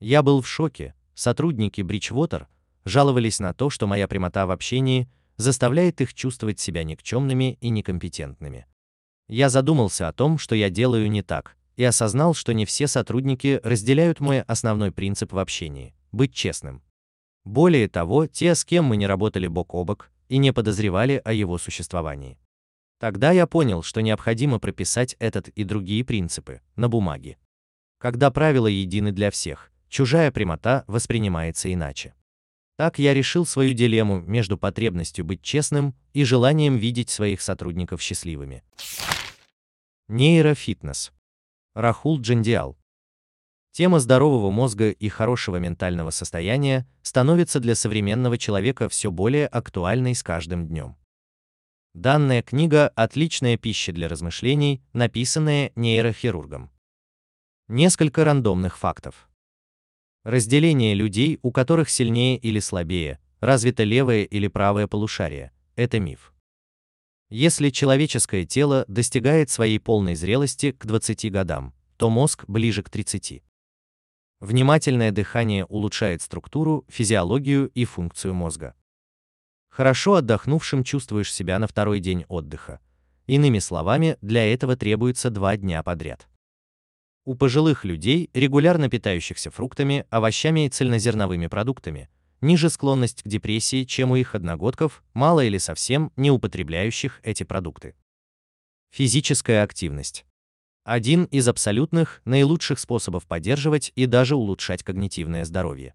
Я 0.00 0.22
был 0.22 0.42
в 0.42 0.48
шоке, 0.48 0.94
сотрудники 1.14 1.80
Bridgewater 1.80 2.46
жаловались 2.84 3.38
на 3.38 3.54
то, 3.54 3.70
что 3.70 3.86
моя 3.86 4.08
прямота 4.08 4.46
в 4.46 4.50
общении 4.50 5.08
заставляет 5.36 6.00
их 6.00 6.14
чувствовать 6.14 6.58
себя 6.58 6.82
никчемными 6.82 7.58
и 7.60 7.68
некомпетентными. 7.68 8.66
Я 9.28 9.48
задумался 9.48 10.08
о 10.08 10.12
том, 10.12 10.38
что 10.38 10.54
я 10.54 10.70
делаю 10.70 11.10
не 11.10 11.22
так, 11.22 11.56
и 11.76 11.84
осознал, 11.84 12.34
что 12.34 12.52
не 12.54 12.64
все 12.64 12.88
сотрудники 12.88 13.60
разделяют 13.62 14.20
мой 14.20 14.40
основной 14.42 14.90
принцип 14.90 15.32
в 15.32 15.38
общении– 15.38 15.94
быть 16.12 16.34
честным. 16.34 16.82
Более 17.48 17.88
того, 17.88 18.26
те, 18.26 18.54
с 18.54 18.62
кем 18.62 18.84
мы 18.84 18.98
не 18.98 19.06
работали 19.06 19.46
бок 19.46 19.74
о 19.74 19.82
бок, 19.82 20.10
и 20.28 20.36
не 20.36 20.52
подозревали 20.52 21.22
о 21.24 21.32
его 21.32 21.56
существовании. 21.56 22.36
Тогда 23.00 23.32
я 23.32 23.46
понял, 23.46 23.82
что 23.82 24.02
необходимо 24.02 24.58
прописать 24.58 25.16
этот 25.18 25.48
и 25.48 25.64
другие 25.64 26.04
принципы 26.04 26.60
на 26.76 26.90
бумаге. 26.90 27.38
Когда 27.96 28.30
правила 28.30 28.66
едины 28.66 29.12
для 29.12 29.30
всех, 29.30 29.72
чужая 29.88 30.30
прямота 30.30 30.84
воспринимается 30.88 31.72
иначе. 31.72 32.12
Так 32.76 32.98
я 32.98 33.14
решил 33.14 33.46
свою 33.46 33.72
дилемму 33.72 34.20
между 34.20 34.58
потребностью 34.58 35.24
быть 35.24 35.40
честным 35.40 35.94
и 36.12 36.24
желанием 36.24 36.76
видеть 36.76 37.08
своих 37.08 37.40
сотрудников 37.40 38.02
счастливыми. 38.02 38.62
Нейрофитнес. 40.08 41.12
Рахул 41.74 42.20
Джандиал. 42.20 42.76
Тема 43.78 44.00
здорового 44.00 44.50
мозга 44.50 44.90
и 44.90 45.08
хорошего 45.08 45.58
ментального 45.58 46.10
состояния 46.10 46.84
становится 47.02 47.60
для 47.60 47.76
современного 47.76 48.36
человека 48.36 48.88
все 48.88 49.12
более 49.12 49.46
актуальной 49.46 50.16
с 50.16 50.24
каждым 50.24 50.66
днем. 50.66 50.96
Данная 51.94 52.42
книга– 52.42 52.88
отличная 52.96 53.56
пища 53.56 53.92
для 53.92 54.08
размышлений, 54.08 54.82
написанная 54.94 55.70
нейрохирургом. 55.76 56.72
Несколько 57.68 58.24
рандомных 58.24 58.76
фактов. 58.76 59.30
Разделение 60.24 60.94
людей, 60.94 61.38
у 61.42 61.52
которых 61.52 61.88
сильнее 61.88 62.36
или 62.36 62.58
слабее, 62.58 63.20
развито 63.38 63.84
левое 63.84 64.24
или 64.24 64.48
правое 64.48 64.88
полушарие– 64.88 65.52
это 65.76 66.00
миф. 66.00 66.34
Если 67.30 67.70
человеческое 67.70 68.44
тело 68.44 68.84
достигает 68.88 69.50
своей 69.50 69.78
полной 69.78 70.16
зрелости 70.16 70.72
к 70.72 70.84
20 70.84 71.30
годам, 71.30 71.72
то 71.96 72.10
мозг 72.10 72.44
ближе 72.48 72.82
к 72.82 72.90
30. 72.90 73.44
Внимательное 74.40 75.10
дыхание 75.10 75.64
улучшает 75.64 76.22
структуру, 76.22 76.84
физиологию 76.88 77.68
и 77.74 77.84
функцию 77.84 78.34
мозга. 78.34 78.74
Хорошо 79.68 80.14
отдохнувшим 80.14 80.84
чувствуешь 80.84 81.32
себя 81.32 81.58
на 81.58 81.66
второй 81.66 81.98
день 81.98 82.24
отдыха. 82.28 82.80
Иными 83.26 83.58
словами, 83.58 84.16
для 84.22 84.52
этого 84.52 84.76
требуется 84.76 85.30
два 85.30 85.56
дня 85.56 85.82
подряд. 85.82 86.28
У 87.24 87.34
пожилых 87.34 87.84
людей, 87.84 88.30
регулярно 88.32 88.88
питающихся 88.88 89.50
фруктами, 89.50 90.06
овощами 90.08 90.66
и 90.66 90.68
цельнозерновыми 90.68 91.48
продуктами, 91.48 92.08
ниже 92.40 92.70
склонность 92.70 93.22
к 93.22 93.28
депрессии, 93.28 93.84
чем 93.84 94.12
у 94.12 94.16
их 94.16 94.34
одногодков, 94.34 95.02
мало 95.14 95.44
или 95.44 95.58
совсем 95.58 96.12
не 96.16 96.30
употребляющих 96.30 97.20
эти 97.22 97.42
продукты. 97.42 97.96
Физическая 98.90 99.62
активность. 99.62 100.24
Один 100.88 101.24
из 101.24 101.46
абсолютных, 101.46 102.22
наилучших 102.24 102.78
способов 102.78 103.26
поддерживать 103.26 103.92
и 103.94 104.06
даже 104.06 104.36
улучшать 104.36 104.82
когнитивное 104.82 105.44
здоровье. 105.44 105.94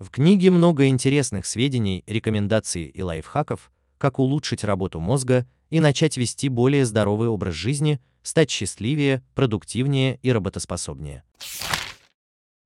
В 0.00 0.10
книге 0.10 0.50
много 0.50 0.88
интересных 0.88 1.46
сведений, 1.46 2.02
рекомендаций 2.08 2.86
и 2.86 3.02
лайфхаков, 3.02 3.70
как 3.98 4.18
улучшить 4.18 4.64
работу 4.64 4.98
мозга 4.98 5.46
и 5.70 5.78
начать 5.78 6.16
вести 6.16 6.48
более 6.48 6.86
здоровый 6.86 7.28
образ 7.28 7.54
жизни– 7.54 8.00
стать 8.24 8.50
счастливее, 8.50 9.22
продуктивнее 9.36 10.18
и 10.22 10.32
работоспособнее. 10.32 11.22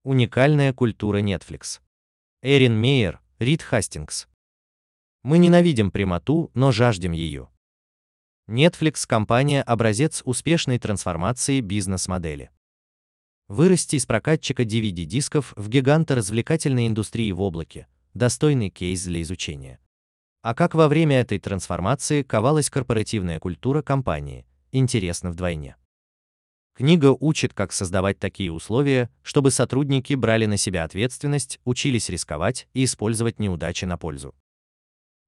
Уникальная 0.04 0.72
культура 0.72 1.20
Netflix. 1.20 1.80
Эрин 2.40 2.74
Мейер, 2.74 3.20
Рид 3.38 3.60
Хастингс. 3.60 4.28
Мы 5.22 5.36
ненавидим 5.36 5.90
прямоту, 5.90 6.50
но 6.54 6.72
жаждем 6.72 7.12
ее. 7.12 7.50
Netflix– 8.48 9.06
компания 9.06 9.60
образец 9.60 10.22
успешной 10.24 10.78
трансформации 10.78 11.60
бизнес-модели. 11.60 12.50
Вырасти 13.46 13.96
из 13.96 14.06
прокатчика 14.06 14.62
DVD-дисков 14.62 15.52
в 15.54 15.68
гиганта 15.68 16.14
развлекательной 16.14 16.86
индустрии 16.86 17.30
в 17.30 17.42
облаке– 17.42 17.88
достойный 18.14 18.70
кейс 18.70 19.04
для 19.04 19.20
изучения. 19.20 19.78
А 20.40 20.54
как 20.54 20.74
во 20.74 20.88
время 20.88 21.20
этой 21.20 21.38
трансформации 21.38 22.22
ковалась 22.22 22.70
корпоративная 22.70 23.38
культура 23.38 23.82
компании, 23.82 24.46
интересно 24.72 25.30
вдвойне. 25.30 25.76
Книга 26.74 27.14
учит, 27.20 27.52
как 27.52 27.70
создавать 27.70 28.18
такие 28.18 28.50
условия, 28.50 29.10
чтобы 29.20 29.50
сотрудники 29.50 30.14
брали 30.14 30.46
на 30.46 30.56
себя 30.56 30.84
ответственность, 30.84 31.60
учились 31.66 32.08
рисковать 32.08 32.66
и 32.72 32.84
использовать 32.84 33.40
неудачи 33.40 33.84
на 33.84 33.98
пользу. 33.98 34.34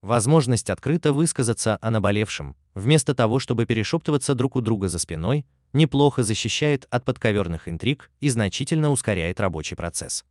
Возможность 0.00 0.70
открыто 0.70 1.12
высказаться 1.12 1.76
о 1.82 1.90
наболевшем, 1.90 2.56
вместо 2.74 3.14
того, 3.14 3.38
чтобы 3.38 3.66
перешептываться 3.66 4.34
друг 4.34 4.56
у 4.56 4.60
друга 4.60 4.88
за 4.88 4.98
спиной, 4.98 5.46
неплохо 5.72 6.22
защищает 6.22 6.86
от 6.90 7.04
подковерных 7.04 7.68
интриг 7.68 8.10
и 8.20 8.28
значительно 8.28 8.90
ускоряет 8.90 9.40
рабочий 9.40 9.76
процесс. 9.76 10.24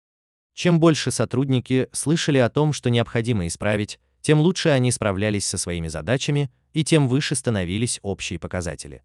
Чем 0.53 0.79
больше 0.79 1.11
сотрудники 1.11 1.87
слышали 1.91 2.37
о 2.37 2.49
том, 2.49 2.73
что 2.73 2.89
необходимо 2.89 3.47
исправить, 3.47 3.99
тем 4.21 4.39
лучше 4.41 4.69
они 4.69 4.91
справлялись 4.91 5.47
со 5.47 5.57
своими 5.57 5.87
задачами 5.87 6.51
и 6.73 6.83
тем 6.83 7.07
выше 7.07 7.35
становились 7.35 7.99
общие 8.01 8.39
показатели. 8.39 9.03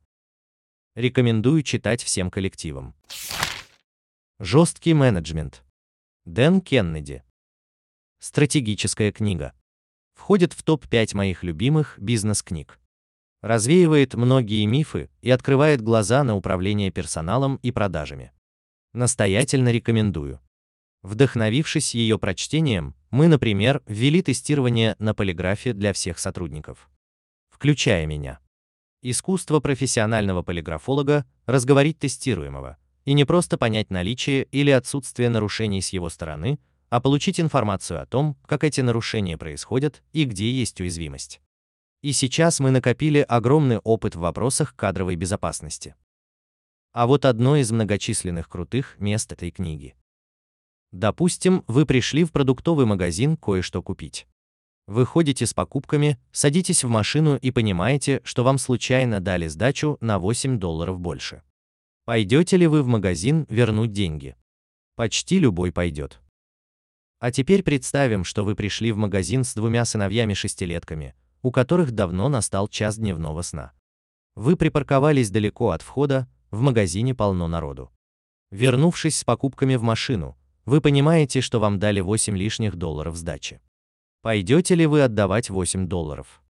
Рекомендую 0.95 1.63
читать 1.63 2.03
всем 2.03 2.31
коллективам. 2.31 2.95
Жесткий 4.41 4.95
менеджмент. 4.95 5.65
Дэн 6.25 6.61
Кеннеди. 6.61 7.23
Стратегическая 8.19 9.13
книга. 9.13 9.53
Входит 10.15 10.53
в 10.53 10.63
топ-5 10.63 11.17
моих 11.17 11.43
любимых 11.43 11.99
бизнес-книг. 11.99 12.79
Развеивает 13.45 14.15
многие 14.15 14.65
мифы 14.65 15.11
и 15.21 15.31
открывает 15.31 15.83
глаза 15.83 16.25
на 16.25 16.35
управление 16.35 16.91
персоналом 16.91 17.57
и 17.57 17.73
продажами. 17.73 18.33
Настоятельно 18.95 19.71
рекомендую. 19.71 20.41
Вдохновившись 21.03 21.95
ее 21.95 22.19
прочтением, 22.19 22.95
мы, 23.11 23.29
например, 23.29 23.83
ввели 23.87 24.23
тестирование 24.23 24.97
на 24.99 25.13
полиграфе 25.13 25.75
для 25.75 25.93
всех 25.93 26.19
сотрудников, 26.19 26.89
включая 27.51 28.07
меня. 28.07 28.39
Искусство 29.03 29.61
профессионального 29.61 30.41
полиграфолога– 30.41 31.27
разговорить 31.45 31.99
тестируемого, 31.99 32.79
и 33.05 33.13
не 33.13 33.27
просто 33.27 33.59
понять 33.59 33.91
наличие 33.91 34.45
или 34.53 34.71
отсутствие 34.71 35.29
нарушений 35.29 35.83
с 35.83 35.91
его 35.91 36.09
стороны, 36.09 36.59
а 36.89 36.99
получить 36.99 37.39
информацию 37.41 38.01
о 38.01 38.07
том, 38.07 38.39
как 38.47 38.65
эти 38.65 38.81
нарушения 38.81 39.37
происходят 39.37 40.03
и 40.15 40.25
где 40.25 40.51
есть 40.51 40.81
уязвимость. 40.81 41.43
И 42.05 42.13
сейчас 42.13 42.61
мы 42.61 42.71
накопили 42.71 43.21
огромный 43.21 43.79
опыт 43.79 44.15
в 44.15 44.19
вопросах 44.19 44.77
кадровой 44.77 45.17
безопасности. 45.17 45.95
А 46.93 47.07
вот 47.07 47.25
одно 47.25 47.57
из 47.57 47.73
многочисленных 47.73 48.47
крутых 48.47 48.97
мест 48.99 49.33
этой 49.33 49.51
книги. 49.51 49.97
Допустим, 50.93 51.65
вы 51.67 51.87
пришли 51.87 52.25
в 52.25 52.31
продуктовый 52.31 52.85
магазин 52.85 53.39
кое-что 53.39 53.83
купить. 53.83 54.27
Вы 54.87 55.07
ходите 55.07 55.47
с 55.47 55.55
покупками, 55.55 56.19
садитесь 56.31 56.85
в 56.85 56.89
машину 56.91 57.39
и 57.39 57.51
понимаете, 57.51 58.21
что 58.23 58.45
вам 58.45 58.59
случайно 58.59 59.21
дали 59.21 59.49
сдачу 59.49 59.97
на 60.03 60.19
8 60.19 60.59
долларов 60.59 61.01
больше. 61.01 61.43
Пойдете 62.05 62.59
ли 62.59 62.67
вы 62.67 62.83
в 62.83 62.87
магазин 62.87 63.47
вернуть 63.49 63.93
деньги? 63.93 64.37
Почти 64.95 65.39
любой 65.39 65.73
пойдет. 65.73 66.21
А 67.19 67.33
теперь 67.33 67.63
представим, 67.63 68.25
что 68.25 68.45
вы 68.45 68.55
пришли 68.55 68.93
в 68.93 68.99
магазин 68.99 69.43
с 69.43 69.55
двумя 69.55 69.87
сыновьями-шестилетками, 69.87 71.15
у 71.45 71.53
которых 71.53 71.93
давно 71.93 72.31
настал 72.31 72.69
час 72.69 72.97
дневного 72.97 73.43
сна. 73.43 73.73
Вы 74.35 74.57
припарковались 74.57 75.31
далеко 75.31 75.73
от 75.73 75.83
входа, 75.83 76.27
в 76.51 76.63
магазине 76.63 77.15
полно 77.15 77.49
народу. 77.49 77.93
Вернувшись 78.51 79.19
с 79.19 79.25
покупками 79.25 79.75
в 79.77 79.83
машину, 79.83 80.39
вы 80.65 80.81
понимаете, 80.81 81.43
что 81.43 81.61
вам 81.61 81.79
дали 81.79 82.01
8 82.01 82.35
лишних 82.35 82.77
долларов 82.77 83.15
сдачи. 83.17 83.61
Пойдете 84.23 84.75
ли 84.75 84.87
вы 84.87 85.03
отдавать 85.03 85.51
8 85.51 85.87
долларов? 85.87 86.43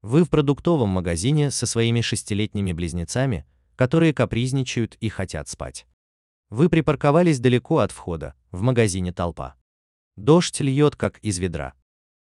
Вы 0.00 0.24
в 0.24 0.30
продуктовом 0.30 0.88
магазине 0.88 1.50
со 1.50 1.66
своими 1.66 2.00
шестилетними 2.00 2.72
близнецами, 2.72 3.44
которые 3.76 4.14
капризничают 4.14 4.96
и 5.00 5.10
хотят 5.10 5.48
спать. 5.48 5.86
Вы 6.48 6.70
припарковались 6.70 7.40
далеко 7.40 7.80
от 7.80 7.92
входа, 7.92 8.34
в 8.52 8.62
магазине 8.62 9.12
толпа. 9.12 9.56
Дождь 10.16 10.58
льет, 10.60 10.96
как 10.96 11.18
из 11.18 11.36
ведра. 11.38 11.74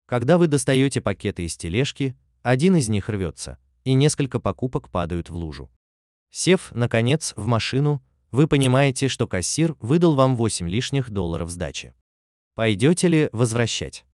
Когда 0.08 0.38
вы 0.38 0.46
достаете 0.46 1.02
пакеты 1.02 1.44
из 1.44 1.58
тележки, 1.58 2.16
один 2.42 2.76
из 2.76 2.88
них 2.88 3.10
рвется, 3.10 3.58
и 3.84 3.92
несколько 3.92 4.40
покупок 4.40 4.88
падают 4.88 5.28
в 5.28 5.36
лужу. 5.36 5.70
Сев, 6.30 6.70
наконец, 6.72 7.34
в 7.36 7.46
машину, 7.46 8.02
вы 8.30 8.48
понимаете, 8.48 9.08
что 9.08 9.28
кассир 9.28 9.76
выдал 9.80 10.14
вам 10.14 10.34
8 10.34 10.66
лишних 10.66 11.10
долларов 11.10 11.50
сдачи. 11.50 11.92
Пойдете 12.54 13.08
ли 13.08 13.28
возвращать? 13.32 14.06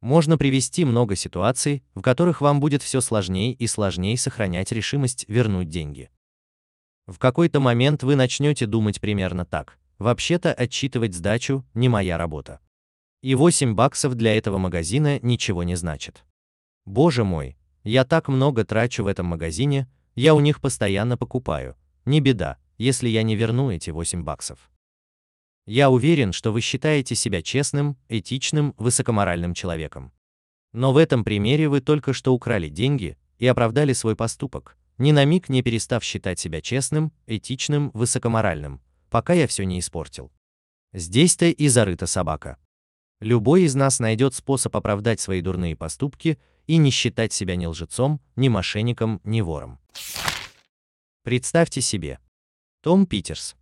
Можно 0.00 0.38
привести 0.38 0.84
много 0.84 1.16
ситуаций, 1.16 1.82
в 1.96 2.02
которых 2.02 2.40
вам 2.40 2.60
будет 2.60 2.84
все 2.84 3.00
сложнее 3.00 3.52
и 3.52 3.66
сложнее 3.66 4.16
сохранять 4.16 4.70
решимость 4.70 5.24
вернуть 5.26 5.68
деньги. 5.68 6.08
В 7.08 7.18
какой-то 7.18 7.58
момент 7.58 8.04
вы 8.04 8.14
начнете 8.14 8.66
думать 8.66 9.00
примерно 9.00 9.44
так. 9.44 9.76
Вообще-то 9.98 10.54
отчитывать 10.54 11.14
сдачу 11.14 11.66
не 11.74 11.88
моя 11.88 12.16
работа. 12.16 12.60
И 13.22 13.36
8 13.36 13.74
баксов 13.74 14.14
для 14.16 14.36
этого 14.36 14.58
магазина 14.58 15.20
ничего 15.20 15.62
не 15.62 15.76
значит. 15.76 16.24
Боже 16.84 17.22
мой, 17.22 17.56
я 17.84 18.04
так 18.04 18.26
много 18.26 18.64
трачу 18.64 19.04
в 19.04 19.06
этом 19.06 19.26
магазине, 19.26 19.88
я 20.16 20.34
у 20.34 20.40
них 20.40 20.60
постоянно 20.60 21.16
покупаю. 21.16 21.76
Не 22.04 22.20
беда, 22.20 22.58
если 22.78 23.08
я 23.08 23.22
не 23.22 23.36
верну 23.36 23.70
эти 23.70 23.90
8 23.90 24.24
баксов. 24.24 24.72
Я 25.66 25.90
уверен, 25.90 26.32
что 26.32 26.52
вы 26.52 26.60
считаете 26.60 27.14
себя 27.14 27.42
честным, 27.42 27.96
этичным, 28.08 28.74
высокоморальным 28.76 29.54
человеком. 29.54 30.12
Но 30.72 30.92
в 30.92 30.96
этом 30.96 31.22
примере 31.22 31.68
вы 31.68 31.80
только 31.80 32.12
что 32.12 32.34
украли 32.34 32.68
деньги 32.68 33.16
и 33.38 33.46
оправдали 33.46 33.92
свой 33.92 34.16
поступок, 34.16 34.76
ни 34.98 35.12
на 35.12 35.24
миг 35.24 35.48
не 35.48 35.62
перестав 35.62 36.02
считать 36.02 36.40
себя 36.40 36.60
честным, 36.60 37.12
этичным, 37.26 37.92
высокоморальным, 37.94 38.80
пока 39.10 39.32
я 39.32 39.46
все 39.46 39.64
не 39.64 39.78
испортил. 39.78 40.32
Здесь-то 40.92 41.46
и 41.46 41.68
зарыта 41.68 42.06
собака. 42.06 42.58
Любой 43.22 43.62
из 43.62 43.76
нас 43.76 44.00
найдет 44.00 44.34
способ 44.34 44.76
оправдать 44.76 45.20
свои 45.20 45.42
дурные 45.42 45.76
поступки 45.76 46.40
и 46.66 46.76
не 46.76 46.90
считать 46.90 47.32
себя 47.32 47.54
ни 47.54 47.66
лжецом, 47.66 48.20
ни 48.34 48.48
мошенником, 48.48 49.20
ни 49.22 49.40
вором. 49.42 49.78
Представьте 51.22 51.80
себе, 51.82 52.18
том 52.82 53.06
Питерс. 53.06 53.54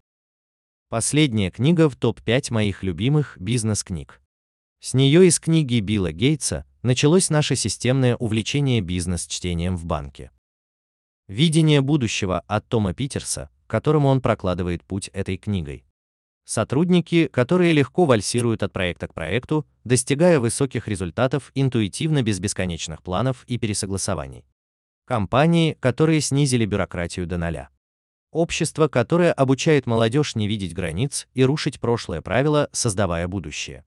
Последняя 0.89 1.51
книга 1.51 1.91
в 1.91 1.97
топ-5 1.97 2.55
моих 2.55 2.83
любимых 2.83 3.37
бизнес-книг. 3.39 4.23
С 4.81 4.95
нее 4.95 5.27
из 5.27 5.39
книги 5.39 5.81
Билла 5.81 6.11
Гейтса 6.11 6.65
началось 6.81 7.29
наше 7.29 7.55
системное 7.55 8.17
увлечение 8.17 8.81
бизнес-чтением 8.81 9.77
в 9.77 9.85
банке. 9.85 10.31
Видение 11.29 11.83
будущего 11.83 12.41
от 12.47 12.67
Тома 12.67 12.95
Питерса, 12.95 13.51
которому 13.67 14.09
он 14.09 14.23
прокладывает 14.23 14.83
путь 14.85 15.09
этой 15.13 15.37
книгой. 15.37 15.85
Сотрудники, 16.51 17.29
которые 17.29 17.73
легко 17.73 18.07
вальсируют 18.07 18.65
от 18.65 18.73
проекта 18.73 19.07
к 19.07 19.15
проекту, 19.15 19.65
достигая 19.85 20.41
высоких 20.41 20.89
результатов 20.89 21.53
интуитивно 21.55 22.25
без 22.25 22.41
бесконечных 22.41 23.05
планов 23.05 23.45
и 23.47 23.57
пересогласований. 23.57 24.45
Компании, 25.05 25.75
которые 25.79 26.21
снизили 26.21 26.67
бюрократию 26.67 27.29
до 27.29 27.39
нуля. 27.39 27.69
Общество, 28.33 28.89
которое 28.89 29.33
обучает 29.33 29.87
молодежь 29.87 30.35
не 30.35 30.49
видеть 30.49 30.75
границ 30.75 31.29
и 31.35 31.45
рушить 31.45 31.79
прошлое 31.79 32.21
правило, 32.21 32.69
создавая 32.73 33.29
будущее. 33.29 33.85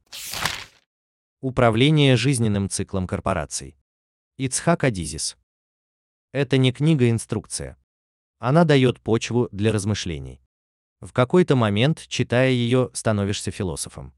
Управление 1.41 2.15
жизненным 2.15 2.69
циклом 2.69 3.07
корпораций. 3.07 3.75
Ицхак 4.37 4.85
Адизис. 4.85 5.35
Это 6.31 6.55
не 6.55 6.71
книга-инструкция. 6.71 7.75
Она 8.39 8.63
дает 8.63 9.01
почву 9.01 9.49
для 9.51 9.73
размышлений. 9.73 10.42
В 11.03 11.11
какой-то 11.11 11.57
момент, 11.57 12.05
читая 12.07 12.51
ее, 12.51 12.89
становишься 12.93 13.51
философом. 13.51 14.13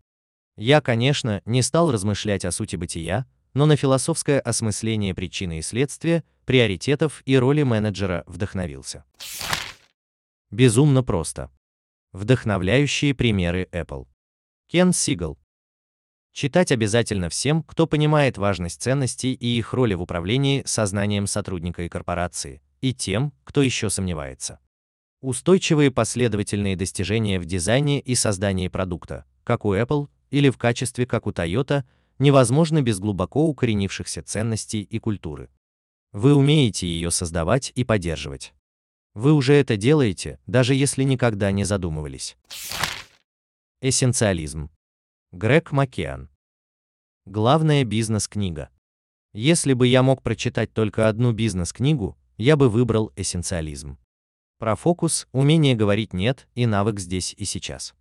Я, 0.55 0.81
конечно, 0.81 1.41
не 1.45 1.63
стал 1.63 1.91
размышлять 1.91 2.45
о 2.45 2.51
сути 2.51 2.75
бытия, 2.75 3.25
но 3.55 3.65
на 3.65 3.75
философское 3.75 4.39
осмысление 4.39 5.15
причины 5.15 5.57
и 5.57 5.61
следствия, 5.63 6.23
приоритетов 6.45 7.23
и 7.25 7.39
роли 7.39 7.63
менеджера 7.63 8.23
вдохновился. 8.27 9.03
Безумно 10.51 11.01
просто. 11.03 11.49
Вдохновляющие 12.13 13.15
примеры 13.15 13.67
Apple. 13.71 14.07
Кен 14.67 14.93
Сигал. 14.93 15.39
Читать 16.33 16.71
обязательно 16.71 17.29
всем, 17.29 17.63
кто 17.63 17.87
понимает 17.87 18.37
важность 18.37 18.79
ценностей 18.79 19.33
и 19.33 19.57
их 19.57 19.73
роли 19.73 19.95
в 19.95 20.03
управлении 20.03 20.61
сознанием 20.67 21.25
сотрудника 21.25 21.81
и 21.81 21.89
корпорации, 21.89 22.61
и 22.81 22.93
тем, 22.93 23.33
кто 23.43 23.63
еще 23.63 23.89
сомневается. 23.89 24.59
Устойчивые 25.25 25.89
последовательные 25.89 26.75
достижения 26.75 27.39
в 27.39 27.45
дизайне 27.45 27.99
и 27.99 28.13
создании 28.13 28.67
продукта, 28.67 29.25
как 29.43 29.65
у 29.65 29.73
Apple 29.73 30.07
или 30.29 30.51
в 30.51 30.59
качестве, 30.59 31.07
как 31.07 31.25
у 31.25 31.31
Toyota, 31.31 31.83
невозможны 32.19 32.83
без 32.83 32.99
глубоко 32.99 33.47
укоренившихся 33.47 34.21
ценностей 34.21 34.83
и 34.83 34.99
культуры. 34.99 35.49
Вы 36.11 36.35
умеете 36.35 36.85
ее 36.85 37.09
создавать 37.09 37.71
и 37.73 37.83
поддерживать. 37.83 38.53
Вы 39.15 39.33
уже 39.33 39.55
это 39.55 39.77
делаете, 39.77 40.39
даже 40.45 40.75
если 40.75 41.01
никогда 41.01 41.49
не 41.51 41.63
задумывались. 41.63 42.37
Эссенциализм. 43.81 44.69
Грег 45.31 45.71
Маккеан. 45.71 46.29
Главная 47.25 47.83
бизнес-книга. 47.83 48.69
Если 49.33 49.73
бы 49.73 49.87
я 49.87 50.03
мог 50.03 50.21
прочитать 50.21 50.71
только 50.71 51.09
одну 51.09 51.31
бизнес-книгу, 51.31 52.15
я 52.37 52.55
бы 52.55 52.69
выбрал 52.69 53.11
эссенциализм. 53.15 53.97
Про 54.57 54.77
фокус, 54.77 55.27
умение 55.33 55.75
говорить 55.75 56.13
«нет» 56.13 56.47
и 56.55 56.65
навык 56.65 56.99
здесь 56.99 57.33
и 57.37 57.43
сейчас. 57.43 57.93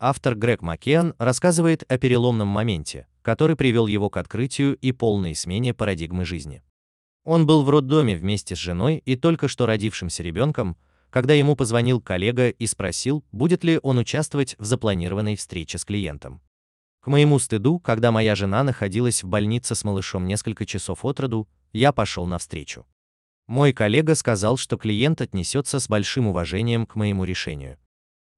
Автор 0.00 0.34
Грег 0.34 0.60
Маккеан 0.60 1.14
рассказывает 1.18 1.84
о 1.88 1.98
переломном 1.98 2.48
моменте, 2.48 3.06
который 3.22 3.54
привел 3.54 3.86
его 3.86 4.10
к 4.10 4.16
открытию 4.16 4.74
и 4.76 4.90
полной 4.90 5.36
смене 5.36 5.72
парадигмы 5.72 6.24
жизни. 6.24 6.64
Он 7.24 7.46
был 7.46 7.62
в 7.62 7.70
роддоме 7.70 8.16
вместе 8.16 8.56
с 8.56 8.58
женой 8.58 9.00
и 9.04 9.14
только 9.14 9.46
что 9.46 9.66
родившимся 9.66 10.24
ребенком, 10.24 10.76
когда 11.10 11.34
ему 11.34 11.54
позвонил 11.54 12.00
коллега 12.00 12.48
и 12.48 12.66
спросил, 12.66 13.24
будет 13.30 13.62
ли 13.62 13.78
он 13.84 13.98
участвовать 13.98 14.56
в 14.58 14.64
запланированной 14.64 15.36
встрече 15.36 15.78
с 15.78 15.84
клиентом. 15.84 16.40
К 17.00 17.06
моему 17.06 17.38
стыду, 17.38 17.78
когда 17.78 18.10
моя 18.10 18.34
жена 18.34 18.64
находилась 18.64 19.22
в 19.22 19.28
больнице 19.28 19.76
с 19.76 19.84
малышом 19.84 20.26
несколько 20.26 20.66
часов 20.66 21.04
от 21.04 21.20
роду, 21.20 21.48
я 21.72 21.92
пошел 21.92 22.26
навстречу. 22.26 22.84
Мой 23.52 23.74
коллега 23.74 24.14
сказал, 24.14 24.56
что 24.56 24.78
клиент 24.78 25.20
отнесется 25.20 25.78
с 25.78 25.86
большим 25.86 26.26
уважением 26.26 26.86
к 26.86 26.94
моему 26.94 27.24
решению. 27.24 27.76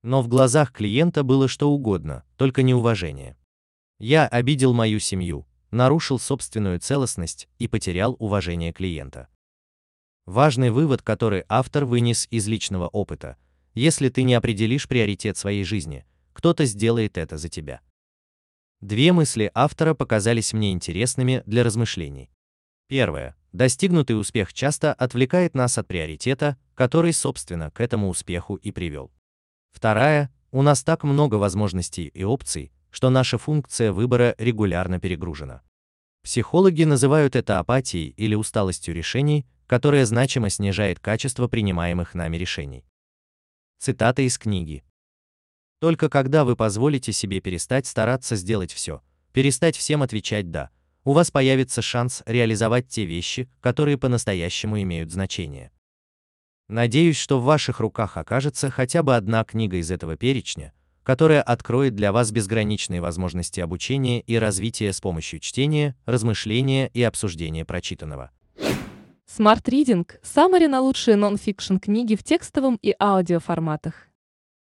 Но 0.02 0.22
в 0.22 0.26
глазах 0.26 0.72
клиента 0.72 1.22
было 1.22 1.46
что 1.46 1.70
угодно, 1.70 2.24
только 2.36 2.64
не 2.64 2.74
уважение. 2.74 3.36
Я 4.00 4.26
обидел 4.26 4.72
мою 4.74 4.98
семью, 4.98 5.46
нарушил 5.70 6.18
собственную 6.18 6.80
целостность 6.80 7.48
и 7.60 7.68
потерял 7.68 8.16
уважение 8.18 8.72
клиента. 8.72 9.28
Важный 10.26 10.70
вывод, 10.70 11.00
который 11.02 11.44
автор 11.48 11.84
вынес 11.84 12.26
из 12.32 12.48
личного 12.48 12.88
опыта. 12.88 13.36
Если 13.74 14.08
ты 14.08 14.24
не 14.24 14.34
определишь 14.34 14.88
приоритет 14.88 15.36
своей 15.36 15.62
жизни, 15.62 16.04
кто-то 16.32 16.64
сделает 16.64 17.18
это 17.18 17.38
за 17.38 17.48
тебя. 17.48 17.82
Две 18.80 19.12
мысли 19.12 19.48
автора 19.54 19.94
показались 19.94 20.52
мне 20.52 20.72
интересными 20.72 21.44
для 21.46 21.62
размышлений. 21.62 22.32
Первое. 22.88 23.36
Достигнутый 23.54 24.18
успех 24.18 24.52
часто 24.52 24.92
отвлекает 24.92 25.54
нас 25.54 25.78
от 25.78 25.86
приоритета, 25.86 26.58
который, 26.74 27.12
собственно, 27.12 27.70
к 27.70 27.80
этому 27.80 28.08
успеху 28.08 28.56
и 28.56 28.72
привел. 28.72 29.12
Вторая. 29.70 30.32
У 30.50 30.60
нас 30.60 30.82
так 30.82 31.04
много 31.04 31.36
возможностей 31.36 32.08
и 32.08 32.24
опций, 32.24 32.72
что 32.90 33.10
наша 33.10 33.38
функция 33.38 33.92
выбора 33.92 34.34
регулярно 34.38 34.98
перегружена. 34.98 35.62
Психологи 36.24 36.82
называют 36.82 37.36
это 37.36 37.60
апатией 37.60 38.08
или 38.16 38.34
усталостью 38.34 38.92
решений, 38.92 39.46
которая 39.68 40.04
значимо 40.04 40.50
снижает 40.50 40.98
качество 40.98 41.46
принимаемых 41.46 42.14
нами 42.14 42.36
решений. 42.36 42.84
Цитата 43.78 44.22
из 44.22 44.36
книги. 44.36 44.82
Только 45.78 46.08
когда 46.08 46.44
вы 46.44 46.56
позволите 46.56 47.12
себе 47.12 47.40
перестать 47.40 47.86
стараться 47.86 48.34
сделать 48.34 48.72
все, 48.72 49.00
перестать 49.32 49.76
всем 49.76 50.02
отвечать 50.02 50.50
«да», 50.50 50.70
у 51.04 51.12
вас 51.12 51.30
появится 51.30 51.82
шанс 51.82 52.22
реализовать 52.26 52.88
те 52.88 53.04
вещи, 53.04 53.48
которые 53.60 53.98
по-настоящему 53.98 54.80
имеют 54.82 55.10
значение. 55.10 55.70
Надеюсь, 56.68 57.16
что 57.16 57.38
в 57.38 57.44
ваших 57.44 57.80
руках 57.80 58.16
окажется 58.16 58.70
хотя 58.70 59.02
бы 59.02 59.14
одна 59.14 59.44
книга 59.44 59.76
из 59.76 59.90
этого 59.90 60.16
перечня, 60.16 60.72
которая 61.02 61.42
откроет 61.42 61.94
для 61.94 62.10
вас 62.10 62.32
безграничные 62.32 63.02
возможности 63.02 63.60
обучения 63.60 64.20
и 64.22 64.36
развития 64.36 64.92
с 64.92 65.00
помощью 65.00 65.40
чтения, 65.40 65.94
размышления 66.06 66.88
и 66.94 67.02
обсуждения 67.02 67.66
прочитанного. 67.66 68.30
Smart 69.26 69.64
Reading– 69.64 70.10
саммари 70.22 70.66
на 70.66 70.80
лучшие 70.80 71.16
нон-фикшн 71.16 71.76
книги 71.76 72.14
в 72.14 72.22
текстовом 72.22 72.78
и 72.80 72.94
аудиоформатах. 72.98 74.08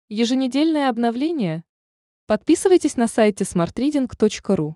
Еженедельное 0.08 0.88
обновление. 0.88 1.62
Подписывайтесь 2.26 2.96
на 2.96 3.06
сайте 3.06 3.44
smartreading.ru. 3.44 4.74